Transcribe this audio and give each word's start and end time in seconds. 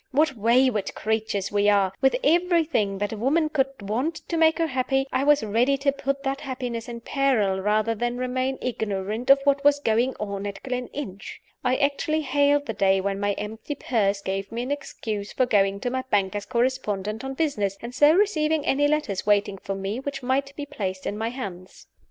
What 0.09 0.35
wayward 0.35 0.95
creatures 0.95 1.51
we 1.51 1.69
are! 1.69 1.93
With 2.01 2.15
everything 2.23 2.97
that 2.97 3.13
a 3.13 3.17
woman 3.17 3.49
could 3.49 3.83
want 3.87 4.15
to 4.29 4.35
make 4.35 4.57
her 4.57 4.65
happy, 4.65 5.05
I 5.13 5.23
was 5.23 5.43
ready 5.43 5.77
to 5.77 5.91
put 5.91 6.23
that 6.23 6.41
happiness 6.41 6.89
in 6.89 7.01
peril 7.01 7.59
rather 7.61 7.93
than 7.93 8.17
remain 8.17 8.57
ignorant 8.63 9.29
of 9.29 9.39
what 9.43 9.63
was 9.63 9.79
going 9.79 10.15
on 10.19 10.47
at 10.47 10.63
Gleninch! 10.63 11.39
I 11.63 11.75
actually 11.75 12.21
hailed 12.21 12.65
the 12.65 12.73
day 12.73 12.99
when 12.99 13.19
my 13.19 13.33
empty 13.33 13.75
purse 13.75 14.23
gave 14.23 14.51
me 14.51 14.63
an 14.63 14.71
excuse 14.71 15.33
for 15.33 15.45
going 15.45 15.79
to 15.81 15.91
my 15.91 16.01
banker's 16.09 16.47
correspondent 16.47 17.23
on 17.23 17.35
business, 17.35 17.77
and 17.79 17.93
so 17.93 18.11
receiving 18.11 18.65
any 18.65 18.87
letters 18.87 19.27
waiting 19.27 19.59
for 19.59 19.75
me 19.75 19.99
which 19.99 20.23
might 20.23 20.51
be 20.55 20.65
placed 20.65 21.05
in 21.05 21.15
my 21.15 21.29
hands. 21.29 21.85